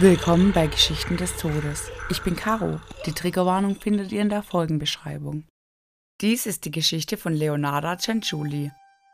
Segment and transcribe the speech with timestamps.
[0.00, 1.90] Willkommen bei Geschichten des Todes.
[2.08, 2.78] Ich bin Caro.
[3.04, 5.42] Die Triggerwarnung findet ihr in der Folgenbeschreibung.
[6.20, 8.70] Dies ist die Geschichte von Leonarda Cenciuli.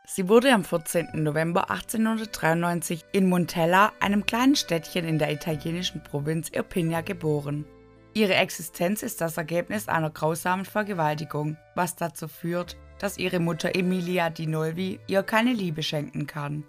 [0.06, 1.08] Sie wurde am 14.
[1.14, 7.64] November 1893 in Montella, einem kleinen Städtchen in der italienischen Provinz Irpinia, geboren.
[8.12, 14.28] Ihre Existenz ist das Ergebnis einer grausamen Vergewaltigung, was dazu führt, dass ihre Mutter Emilia
[14.28, 16.62] di Nolvi ihr keine Liebe schenken kann.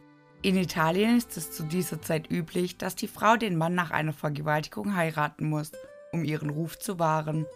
[0.45, 4.13] In Italien ist es zu dieser Zeit üblich, dass die Frau den Mann nach einer
[4.13, 5.71] Vergewaltigung heiraten muss,
[6.11, 7.47] um ihren Ruf zu wahren.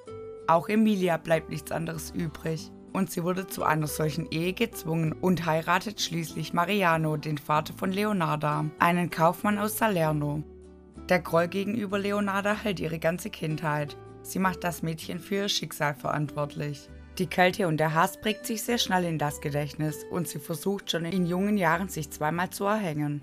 [0.48, 5.46] Auch Emilia bleibt nichts anderes übrig und sie wurde zu einer solchen Ehe gezwungen und
[5.46, 10.42] heiratet schließlich Mariano, den Vater von Leonarda, einen Kaufmann aus Salerno.
[11.10, 13.98] Der Groll gegenüber Leonarda hält ihre ganze Kindheit.
[14.24, 16.90] Sie macht das Mädchen für ihr Schicksal verantwortlich.
[17.20, 20.90] Die Kälte und der Hass prägt sich sehr schnell in das Gedächtnis und sie versucht
[20.90, 23.22] schon in jungen Jahren sich zweimal zu erhängen.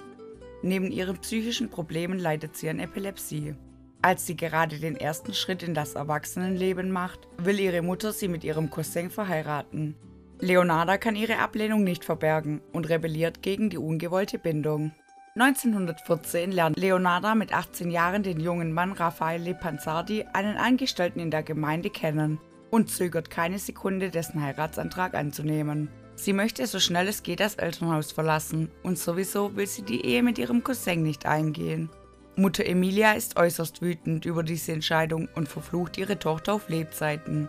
[0.60, 3.54] Neben ihren psychischen Problemen leidet sie an Epilepsie.
[4.02, 8.44] Als sie gerade den ersten Schritt in das Erwachsenenleben macht, will ihre Mutter sie mit
[8.44, 9.96] ihrem Cousin verheiraten.
[10.40, 14.92] Leonarda kann ihre Ablehnung nicht verbergen und rebelliert gegen die ungewollte Bindung.
[15.36, 21.42] 1914 lernt Leonarda mit 18 Jahren den jungen Mann Raffaele Panzardi, einen Angestellten in der
[21.42, 22.38] Gemeinde, kennen
[22.76, 25.88] und zögert keine Sekunde, dessen Heiratsantrag anzunehmen.
[26.14, 30.22] Sie möchte so schnell es geht das Elternhaus verlassen und sowieso will sie die Ehe
[30.22, 31.90] mit ihrem Cousin nicht eingehen.
[32.36, 37.48] Mutter Emilia ist äußerst wütend über diese Entscheidung und verflucht ihre Tochter auf Lebzeiten.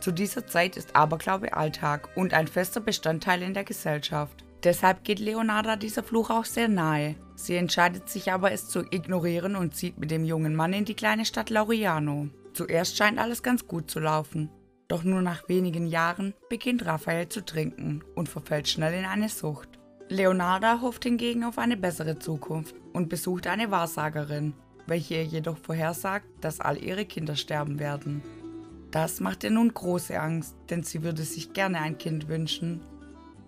[0.00, 4.44] Zu dieser Zeit ist Aberglaube Alltag und ein fester Bestandteil in der Gesellschaft.
[4.64, 7.14] Deshalb geht Leonarda dieser Fluch auch sehr nahe.
[7.36, 10.94] Sie entscheidet sich aber, es zu ignorieren und zieht mit dem jungen Mann in die
[10.94, 12.28] kleine Stadt Lauriano.
[12.52, 14.50] Zuerst scheint alles ganz gut zu laufen.
[14.88, 19.68] Doch nur nach wenigen Jahren beginnt Raphael zu trinken und verfällt schnell in eine Sucht.
[20.08, 24.54] Leonarda hofft hingegen auf eine bessere Zukunft und besucht eine Wahrsagerin,
[24.86, 28.22] welche ihr jedoch vorhersagt, dass all ihre Kinder sterben werden.
[28.92, 32.80] Das macht ihr nun große Angst, denn sie würde sich gerne ein Kind wünschen.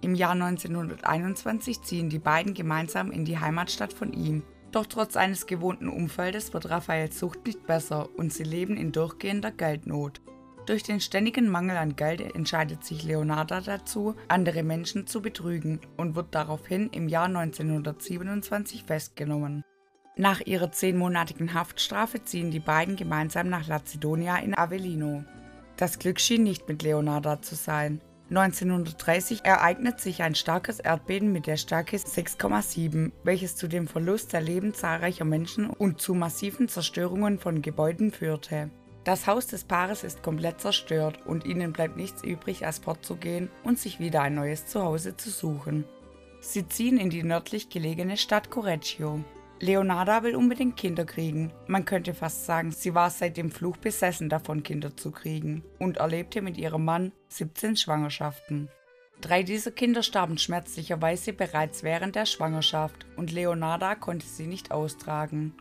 [0.01, 5.47] Im Jahr 1921 ziehen die beiden gemeinsam in die Heimatstadt von ihm, doch trotz eines
[5.47, 10.21] gewohnten Umfeldes wird Raphaels Sucht nicht besser und sie leben in durchgehender Geldnot.
[10.69, 16.15] Durch den ständigen Mangel an Geld entscheidet sich Leonarda dazu, andere Menschen zu betrügen und
[16.15, 19.65] wird daraufhin im Jahr 1927 festgenommen.
[20.17, 25.25] Nach ihrer zehnmonatigen Haftstrafe ziehen die beiden gemeinsam nach Lazidonia in Avellino.
[25.79, 28.03] Das Glück schien nicht mit Leonarda zu sein.
[28.29, 34.43] 1930 ereignet sich ein starkes Erdbeben mit der Stärke 6,7, welches zu dem Verlust der
[34.43, 38.69] Leben zahlreicher Menschen und zu massiven Zerstörungen von Gebäuden führte.
[39.09, 43.79] Das Haus des Paares ist komplett zerstört und ihnen bleibt nichts übrig, als fortzugehen und
[43.79, 45.87] sich wieder ein neues Zuhause zu suchen.
[46.43, 49.25] Sie ziehen in die nördlich gelegene Stadt Correggio.
[49.61, 51.55] Leonarda will unbedingt Kinder kriegen.
[51.69, 55.97] Man könnte fast sagen, sie war seit dem Fluch besessen davon, Kinder zu kriegen und
[55.97, 58.69] erlebte mit ihrem Mann 17 Schwangerschaften.
[59.23, 65.55] Drei dieser Kinder starben schmerzlicherweise bereits während der Schwangerschaft und Leonarda konnte sie nicht austragen.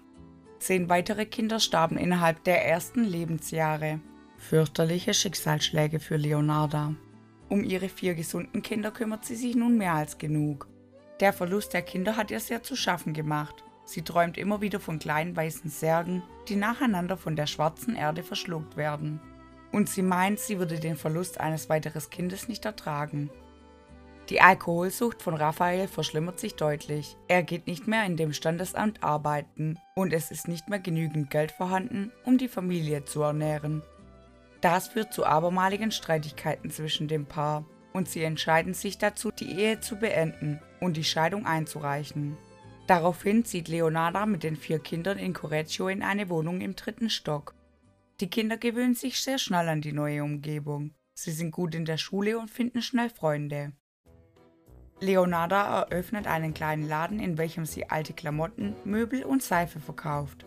[0.60, 4.00] Zehn weitere Kinder starben innerhalb der ersten Lebensjahre.
[4.38, 6.96] Fürchterliche Schicksalsschläge für Leonarda.
[7.50, 10.68] Um ihre vier gesunden Kinder kümmert sie sich nun mehr als genug.
[11.20, 15.00] Der Verlust der Kinder hat ihr sehr zu schaffen gemacht Sie träumt immer wieder von
[15.00, 19.22] kleinen weißen Särgen, die nacheinander von der schwarzen Erde verschluckt werden.
[19.72, 23.30] Und sie meint, sie würde den Verlust eines weiteren Kindes nicht ertragen.
[24.30, 27.16] Die Alkoholsucht von Raphael verschlimmert sich deutlich.
[27.30, 31.52] Er geht nicht mehr in dem Standesamt arbeiten und es ist nicht mehr genügend Geld
[31.52, 33.84] vorhanden, um die Familie zu ernähren.
[34.60, 39.80] Das führt zu abermaligen Streitigkeiten zwischen dem Paar und sie entscheiden sich dazu, die Ehe
[39.80, 42.38] zu beenden und die Scheidung einzureichen.
[42.86, 47.54] Daraufhin zieht Leonarda mit den vier Kindern in Correggio in eine Wohnung im dritten Stock.
[48.20, 50.94] Die Kinder gewöhnen sich sehr schnell an die neue Umgebung.
[51.14, 53.74] Sie sind gut in der Schule und finden schnell Freunde.
[55.00, 60.46] Leonarda eröffnet einen kleinen Laden, in welchem sie alte Klamotten, Möbel und Seife verkauft.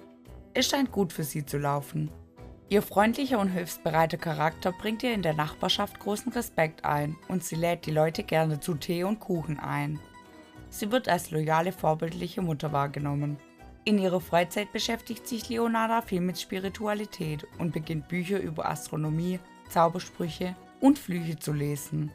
[0.55, 2.11] Es scheint gut für sie zu laufen.
[2.69, 7.57] Ihr freundlicher und hilfsbereiter Charakter bringt ihr in der Nachbarschaft großen Respekt ein und sie
[7.57, 10.01] lädt die Leute gerne zu Tee und Kuchen ein.
[10.69, 13.39] Sie wird als loyale, vorbildliche Mutter wahrgenommen.
[13.85, 20.55] In ihrer Freizeit beschäftigt sich Leonarda viel mit Spiritualität und beginnt Bücher über Astronomie, Zaubersprüche
[20.81, 22.13] und Flüche zu lesen.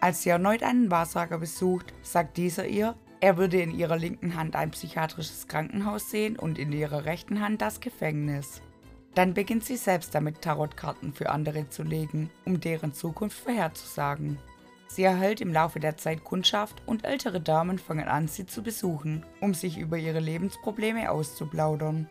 [0.00, 4.56] Als sie erneut einen Wahrsager besucht, sagt dieser ihr, er würde in ihrer linken Hand
[4.56, 8.60] ein psychiatrisches Krankenhaus sehen und in ihrer rechten Hand das Gefängnis.
[9.14, 14.38] Dann beginnt sie selbst damit, Tarotkarten für andere zu legen, um deren Zukunft vorherzusagen.
[14.88, 19.24] Sie erhält im Laufe der Zeit Kundschaft und ältere Damen fangen an, sie zu besuchen,
[19.40, 22.10] um sich über ihre Lebensprobleme auszuplaudern.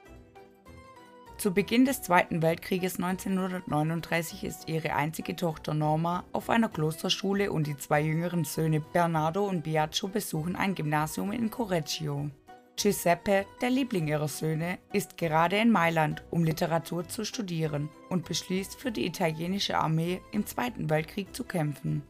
[1.38, 7.68] Zu Beginn des Zweiten Weltkrieges 1939 ist ihre einzige Tochter Norma auf einer Klosterschule und
[7.68, 12.30] die zwei jüngeren Söhne Bernardo und Biagio besuchen ein Gymnasium in Correggio.
[12.78, 18.80] Giuseppe, der Liebling ihrer Söhne, ist gerade in Mailand, um Literatur zu studieren und beschließt,
[18.80, 22.02] für die italienische Armee im Zweiten Weltkrieg zu kämpfen.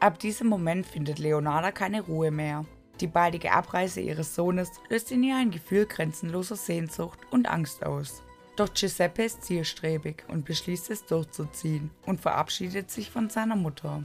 [0.00, 2.64] Ab diesem Moment findet Leonarda keine Ruhe mehr.
[3.00, 8.22] Die baldige Abreise ihres Sohnes löst in ihr ein Gefühl grenzenloser Sehnsucht und Angst aus.
[8.58, 14.04] Doch Giuseppe ist zielstrebig und beschließt es durchzuziehen und verabschiedet sich von seiner Mutter.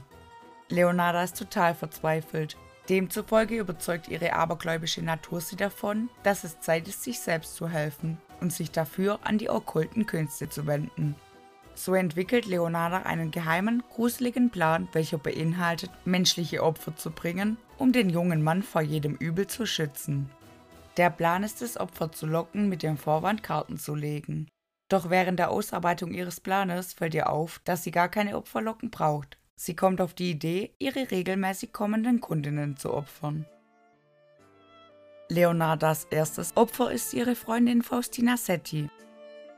[0.70, 2.56] Leonarda ist total verzweifelt
[2.88, 8.18] Demzufolge überzeugt ihre abergläubische Natur sie davon, dass es Zeit ist, sich selbst zu helfen
[8.40, 11.14] und sich dafür an die okkulten Künste zu wenden.
[11.74, 18.10] So entwickelt Leonarda einen geheimen, gruseligen Plan, welcher beinhaltet, menschliche Opfer zu bringen, um den
[18.10, 20.30] jungen Mann vor jedem Übel zu schützen.
[20.96, 24.48] Der Plan ist es, Opfer zu locken, mit dem Vorwand Karten zu legen.
[24.88, 29.38] Doch während der Ausarbeitung ihres Planes fällt ihr auf, dass sie gar keine Opferlocken braucht,
[29.56, 33.46] Sie kommt auf die Idee, ihre regelmäßig kommenden Kundinnen zu opfern.
[35.28, 38.90] Leonardas erstes Opfer ist ihre Freundin Faustina Setti.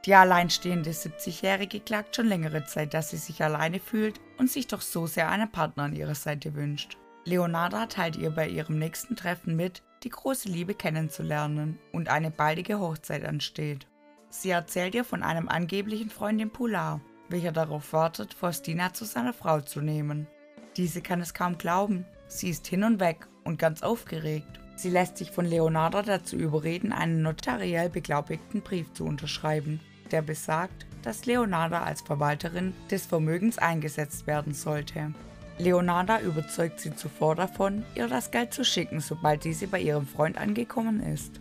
[0.05, 4.81] Die alleinstehende 70-Jährige klagt schon längere Zeit, dass sie sich alleine fühlt und sich doch
[4.81, 6.97] so sehr einen Partner an ihrer Seite wünscht.
[7.25, 12.78] Leonarda teilt ihr bei ihrem nächsten Treffen mit, die große Liebe kennenzulernen und eine baldige
[12.78, 13.87] Hochzeit ansteht.
[14.28, 19.32] Sie erzählt ihr von einem angeblichen Freund in Polar, welcher darauf wartet, Faustina zu seiner
[19.32, 20.26] Frau zu nehmen.
[20.76, 22.04] Diese kann es kaum glauben.
[22.28, 24.60] Sie ist hin und weg und ganz aufgeregt.
[24.76, 30.87] Sie lässt sich von Leonardo dazu überreden, einen notariell beglaubigten Brief zu unterschreiben, der besagt,
[31.02, 35.14] dass Leonarda als Verwalterin des Vermögens eingesetzt werden sollte.
[35.58, 40.37] Leonarda überzeugt sie zuvor davon, ihr das Geld zu schicken, sobald diese bei ihrem Freund
[40.37, 41.41] angekommen ist.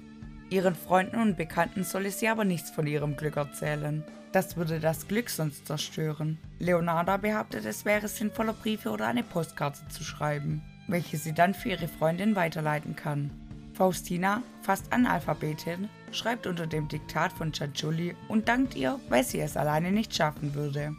[0.49, 4.03] Ihren Freunden und Bekannten solle sie aber nichts von ihrem Glück erzählen.
[4.31, 6.37] Das würde das Glück sonst zerstören.
[6.59, 11.69] Leonarda behauptet, es wäre sinnvoller, Briefe oder eine Postkarte zu schreiben, welche sie dann für
[11.69, 13.31] ihre Freundin weiterleiten kann.
[13.73, 19.57] Faustina, fast Analphabetin, schreibt unter dem Diktat von Cianciulli und dankt ihr, weil sie es
[19.57, 20.95] alleine nicht schaffen würde.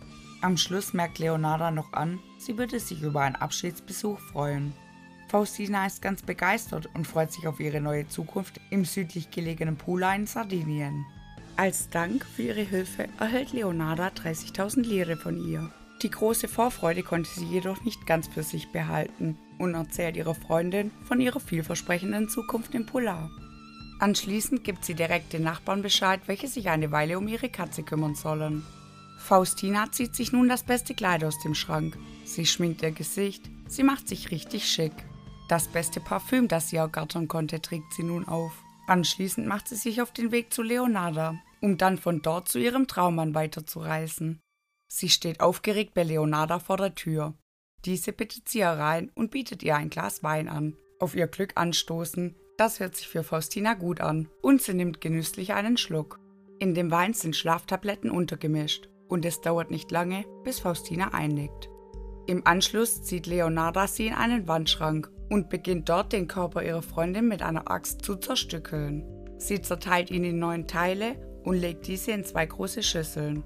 [0.47, 4.73] Am Schluss merkt Leonarda noch an, sie würde sich über einen Abschiedsbesuch freuen.
[5.27, 10.15] Faustina ist ganz begeistert und freut sich auf ihre neue Zukunft im südlich gelegenen Pula
[10.15, 11.05] in Sardinien.
[11.57, 15.69] Als Dank für ihre Hilfe erhält Leonarda 30.000 Lire von ihr.
[16.05, 20.93] Die große Vorfreude konnte sie jedoch nicht ganz für sich behalten und erzählt ihrer Freundin
[21.09, 23.31] von ihrer vielversprechenden Zukunft im Polar.
[23.99, 28.15] Anschließend gibt sie direkt den Nachbarn Bescheid, welche sich eine Weile um ihre Katze kümmern
[28.15, 28.63] sollen.
[29.27, 31.99] Faustina zieht sich nun das beste Kleid aus dem Schrank.
[32.25, 34.93] Sie schminkt ihr Gesicht, sie macht sich richtig schick.
[35.49, 38.53] Das beste Parfüm, das sie ergattern konnte, trägt sie nun auf.
[38.87, 42.87] Anschließend macht sie sich auf den Weg zu Leonarda, um dann von dort zu ihrem
[42.87, 44.39] Traummann weiterzureisen.
[44.87, 47.35] Sie steht aufgeregt bei Leonarda vor der Tür.
[47.85, 50.77] Diese bittet sie herein und bietet ihr ein Glas Wein an.
[51.01, 55.53] Auf ihr Glück anstoßen, das hört sich für Faustina gut an und sie nimmt genüsslich
[55.53, 56.21] einen Schluck.
[56.61, 61.71] In dem Wein sind Schlaftabletten untergemischt und es dauert nicht lange, bis Faustina einnickt.
[62.27, 67.29] Im Anschluss zieht Leonarda sie in einen Wandschrank und beginnt dort den Körper ihrer Freundin
[67.29, 69.05] mit einer Axt zu zerstückeln.
[69.39, 73.45] Sie zerteilt ihn in neun Teile und legt diese in zwei große Schüsseln.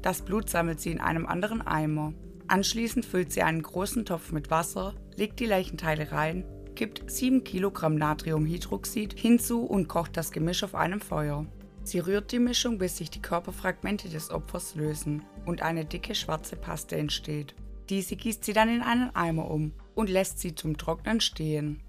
[0.00, 2.14] Das Blut sammelt sie in einem anderen Eimer.
[2.46, 7.94] Anschließend füllt sie einen großen Topf mit Wasser, legt die Leichenteile rein, kippt 7 Kilogramm
[7.94, 11.46] Natriumhydroxid hinzu und kocht das Gemisch auf einem Feuer.
[11.84, 16.56] Sie rührt die Mischung, bis sich die Körperfragmente des Opfers lösen und eine dicke schwarze
[16.56, 17.54] Paste entsteht.
[17.90, 21.82] Diese gießt sie dann in einen Eimer um und lässt sie zum Trocknen stehen.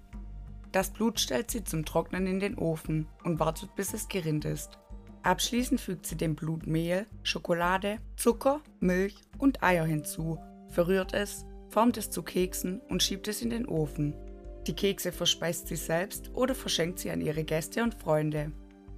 [0.70, 4.78] Das Blut stellt sie zum Trocknen in den Ofen und wartet, bis es gerinnt ist.
[5.22, 10.38] Abschließend fügt sie dem Blut Mehl, Schokolade, Zucker, Milch und Eier hinzu,
[10.68, 14.14] verrührt es, formt es zu Keksen und schiebt es in den Ofen.
[14.66, 18.52] Die Kekse verspeist sie selbst oder verschenkt sie an ihre Gäste und Freunde.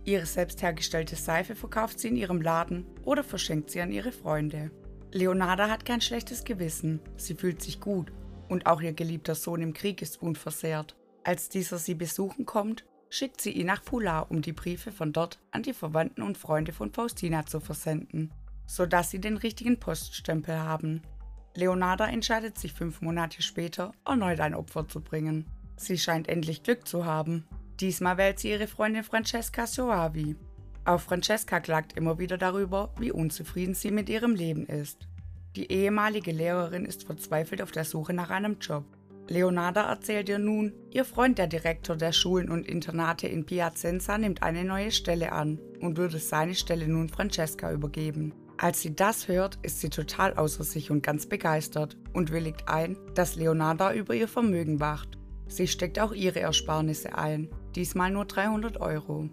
[0.04, 4.70] Ihre selbst hergestellte Seife verkauft sie in ihrem Laden oder verschenkt sie an ihre Freunde.
[5.12, 8.12] Leonarda hat kein schlechtes Gewissen, sie fühlt sich gut
[8.48, 10.96] und auch ihr geliebter Sohn im Krieg ist unversehrt.
[11.24, 15.38] Als dieser sie besuchen kommt, schickt sie ihn nach Pula, um die Briefe von dort
[15.50, 18.32] an die Verwandten und Freunde von Faustina zu versenden,
[18.66, 21.02] sodass sie den richtigen Poststempel haben.
[21.54, 25.46] Leonarda entscheidet sich fünf Monate später, erneut ein Opfer zu bringen.
[25.76, 27.44] Sie scheint endlich Glück zu haben.
[27.80, 30.34] Diesmal wählt sie ihre Freundin Francesca Soavi.
[30.84, 35.06] Auch Francesca klagt immer wieder darüber, wie unzufrieden sie mit ihrem Leben ist.
[35.54, 38.84] Die ehemalige Lehrerin ist verzweifelt auf der Suche nach einem Job.
[39.28, 44.42] Leonarda erzählt ihr nun, ihr Freund, der Direktor der Schulen und Internate in Piacenza, nimmt
[44.42, 48.32] eine neue Stelle an und würde seine Stelle nun Francesca übergeben.
[48.56, 52.96] Als sie das hört, ist sie total außer sich und ganz begeistert und willigt ein,
[53.14, 55.18] dass Leonarda über ihr Vermögen wacht.
[55.46, 59.28] Sie steckt auch ihre Ersparnisse ein, diesmal nur 300 Euro.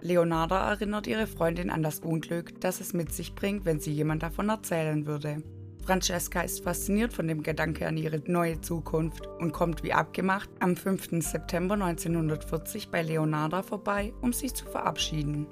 [0.00, 4.22] Leonarda erinnert ihre Freundin an das Unglück, das es mit sich bringt, wenn sie jemand
[4.22, 5.42] davon erzählen würde.
[5.84, 10.76] Francesca ist fasziniert von dem Gedanke an ihre neue Zukunft und kommt wie abgemacht am
[10.76, 11.22] 5.
[11.22, 15.46] September 1940 bei Leonarda vorbei, um sich zu verabschieden.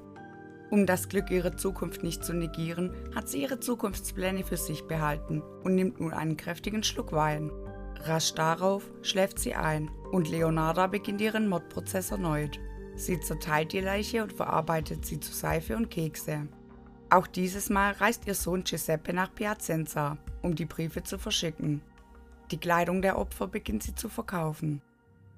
[0.70, 5.42] Um das Glück ihrer Zukunft nicht zu negieren, hat sie ihre Zukunftspläne für sich behalten
[5.62, 7.50] und nimmt nun einen kräftigen Schluck Wein.
[8.02, 12.58] Rasch darauf schläft sie ein und Leonarda beginnt ihren Mordprozess erneut.
[12.94, 16.48] Sie zerteilt die Leiche und verarbeitet sie zu Seife und Kekse.
[17.10, 21.82] Auch dieses Mal reist ihr Sohn Giuseppe nach Piacenza, um die Briefe zu verschicken.
[22.50, 24.80] Die Kleidung der Opfer beginnt sie zu verkaufen.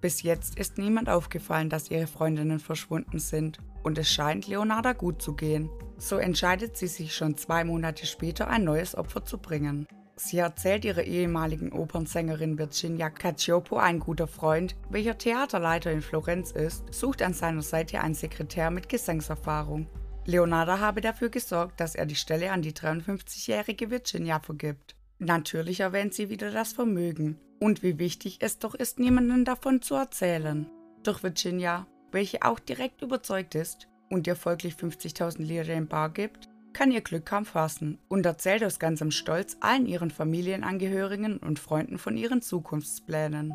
[0.01, 5.21] Bis jetzt ist niemand aufgefallen, dass ihre Freundinnen verschwunden sind und es scheint Leonarda gut
[5.21, 5.69] zu gehen.
[5.97, 9.89] So entscheidet sie sich schon zwei Monate später ein neues Opfer zu bringen.
[10.19, 16.93] Sie erzählt ihrer ehemaligen Opernsängerin Virginia Cacioppo, ein guter Freund, welcher Theaterleiter in Florenz ist,
[16.93, 19.87] sucht an seiner Seite einen Sekretär mit Gesangserfahrung.
[20.25, 24.97] Leonardo habe dafür gesorgt, dass er die Stelle an die 53-jährige Virginia vergibt.
[25.21, 29.95] Natürlich erwähnt sie wieder das Vermögen und wie wichtig es doch ist, niemanden davon zu
[29.95, 30.69] erzählen.
[31.05, 36.49] Doch Virginia, welche auch direkt überzeugt ist und ihr folglich 50.000 Lire in Bar gibt,
[36.73, 41.99] kann ihr Glück kaum fassen und erzählt aus ganzem Stolz allen ihren Familienangehörigen und Freunden
[41.99, 43.53] von ihren Zukunftsplänen.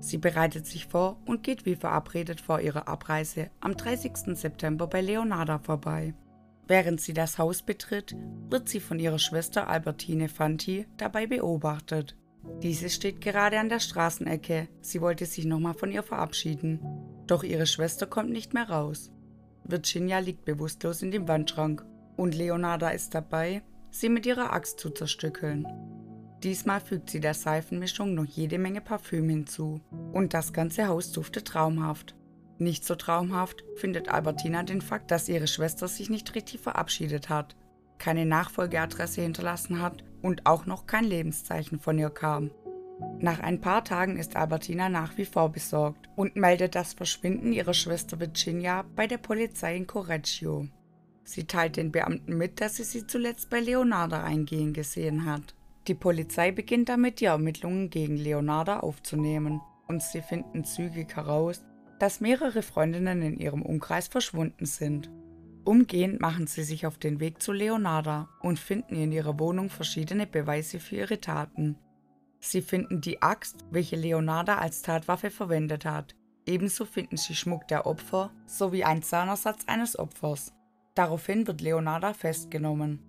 [0.00, 4.36] Sie bereitet sich vor und geht wie verabredet vor ihrer Abreise am 30.
[4.36, 6.14] September bei Leonarda vorbei.
[6.66, 8.16] Während sie das Haus betritt,
[8.48, 12.16] wird sie von ihrer Schwester Albertine Fanti dabei beobachtet.
[12.62, 14.68] Diese steht gerade an der Straßenecke.
[14.80, 16.80] Sie wollte sich nochmal von ihr verabschieden.
[17.26, 19.10] Doch ihre Schwester kommt nicht mehr raus.
[19.64, 21.84] Virginia liegt bewusstlos in dem Wandschrank
[22.16, 25.66] und Leonarda ist dabei, sie mit ihrer Axt zu zerstückeln.
[26.42, 29.80] Diesmal fügt sie der Seifenmischung noch jede Menge Parfüm hinzu.
[30.12, 32.14] Und das ganze Haus duftet traumhaft.
[32.58, 37.56] Nicht so traumhaft findet Albertina den Fakt, dass ihre Schwester sich nicht richtig verabschiedet hat,
[37.98, 42.50] keine Nachfolgeadresse hinterlassen hat und auch noch kein Lebenszeichen von ihr kam.
[43.18, 47.74] Nach ein paar Tagen ist Albertina nach wie vor besorgt und meldet das Verschwinden ihrer
[47.74, 50.68] Schwester Virginia bei der Polizei in Correggio.
[51.24, 55.54] Sie teilt den Beamten mit, dass sie sie zuletzt bei Leonardo eingehen gesehen hat.
[55.88, 61.64] Die Polizei beginnt damit, die Ermittlungen gegen Leonarda aufzunehmen und sie finden zügig heraus,
[61.98, 65.10] dass mehrere Freundinnen in ihrem Umkreis verschwunden sind.
[65.64, 70.26] Umgehend machen sie sich auf den Weg zu Leonarda und finden in ihrer Wohnung verschiedene
[70.26, 71.76] Beweise für ihre Taten.
[72.40, 76.14] Sie finden die Axt, welche Leonarda als Tatwaffe verwendet hat.
[76.44, 80.52] Ebenso finden sie Schmuck der Opfer sowie einen Zahnersatz eines Opfers.
[80.94, 83.00] Daraufhin wird Leonarda festgenommen.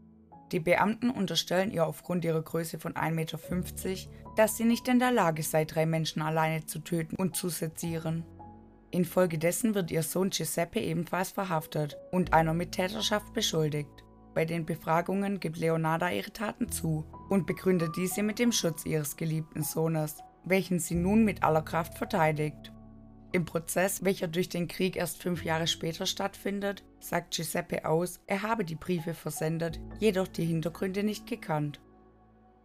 [0.52, 3.40] Die Beamten unterstellen ihr aufgrund ihrer Größe von 1,50 Meter,
[4.36, 8.24] dass sie nicht in der Lage sei, drei Menschen alleine zu töten und zu sezieren.
[8.92, 14.04] Infolgedessen wird ihr Sohn Giuseppe ebenfalls verhaftet und einer Mittäterschaft beschuldigt.
[14.34, 19.18] Bei den Befragungen gibt Leonarda ihre Taten zu und begründet diese mit dem Schutz ihres
[19.18, 22.72] geliebten Sohnes, welchen sie nun mit aller Kraft verteidigt.
[23.32, 28.42] Im Prozess, welcher durch den Krieg erst fünf Jahre später stattfindet, sagt Giuseppe aus, er
[28.42, 31.80] habe die Briefe versendet, jedoch die Hintergründe nicht gekannt.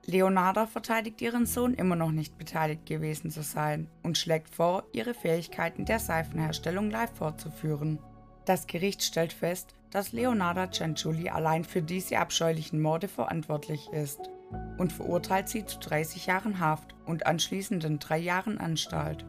[0.07, 5.15] Leonarda verteidigt ihren Sohn immer noch nicht beteiligt gewesen zu sein und schlägt vor, ihre
[5.15, 7.99] Fähigkeiten der Seifenherstellung live fortzuführen.
[8.47, 14.31] Das Gericht stellt fest, dass Leonarda Cianciulli allein für diese abscheulichen Morde verantwortlich ist
[14.79, 19.25] und verurteilt sie zu 30 Jahren Haft und anschließenden drei Jahren Anstalt.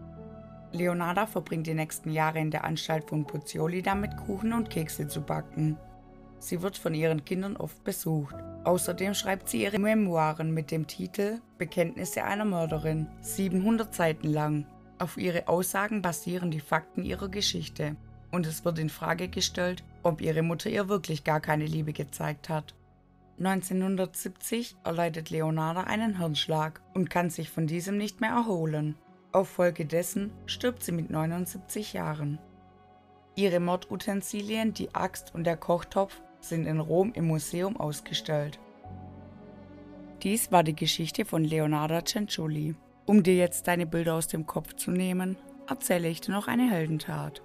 [0.73, 5.21] Leonarda verbringt die nächsten Jahre in der Anstalt von Pozzioli damit, Kuchen und Kekse zu
[5.21, 5.77] backen.
[6.39, 8.35] Sie wird von ihren Kindern oft besucht.
[8.63, 14.65] Außerdem schreibt sie ihre Memoiren mit dem Titel Bekenntnisse einer Mörderin, 700 Seiten lang.
[14.97, 17.95] Auf ihre Aussagen basieren die Fakten ihrer Geschichte.
[18.31, 22.49] Und es wird in Frage gestellt, ob ihre Mutter ihr wirklich gar keine Liebe gezeigt
[22.49, 22.73] hat.
[23.39, 28.95] 1970 erleidet Leonarda einen Hirnschlag und kann sich von diesem nicht mehr erholen.
[29.33, 32.37] Auf Folge dessen stirbt sie mit 79 Jahren.
[33.35, 38.59] Ihre Mordutensilien, die Axt und der Kochtopf, sind in Rom im Museum ausgestellt.
[40.21, 42.75] Dies war die Geschichte von Leonardo Cenciulli.
[43.05, 45.37] Um dir jetzt deine Bilder aus dem Kopf zu nehmen,
[45.69, 47.41] erzähle ich dir noch eine Heldentat.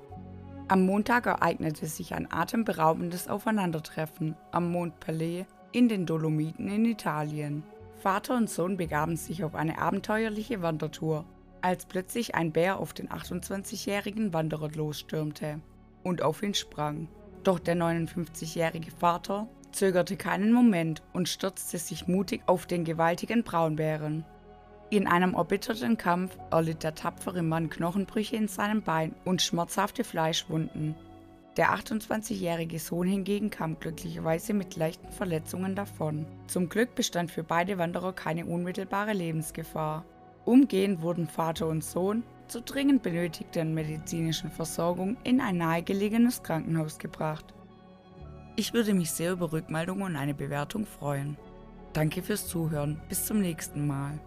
[0.67, 7.63] Am Montag ereignete sich ein atemberaubendes Aufeinandertreffen am Mont Pelé in den Dolomiten in Italien.
[8.03, 11.25] Vater und Sohn begaben sich auf eine abenteuerliche Wandertour
[11.67, 15.61] als plötzlich ein Bär auf den 28-jährigen Wanderer losstürmte
[16.05, 17.09] und auf ihn sprang.
[17.43, 24.25] Doch der 59-jährige Vater zögerte keinen Moment und stürzte sich mutig auf den gewaltigen Braunbären.
[24.91, 30.95] In einem erbitterten Kampf erlitt der tapfere Mann Knochenbrüche in seinem Bein und schmerzhafte Fleischwunden.
[31.57, 36.27] Der 28-jährige Sohn hingegen kam glücklicherweise mit leichten Verletzungen davon.
[36.47, 40.05] Zum Glück bestand für beide Wanderer keine unmittelbare Lebensgefahr.
[40.47, 47.53] Umgehend wurden Vater und Sohn zur dringend benötigten medizinischen Versorgung in ein nahegelegenes Krankenhaus gebracht.
[48.55, 51.37] Ich würde mich sehr über Rückmeldungen und eine Bewertung freuen.
[51.93, 53.01] Danke fürs Zuhören.
[53.09, 54.21] Bis zum nächsten Mal.